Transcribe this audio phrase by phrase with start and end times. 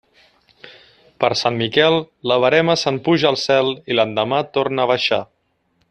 [1.23, 1.99] Per Sant Miquel,
[2.31, 5.21] la verema se'n puja al cel, i l'endemà torna a baixar.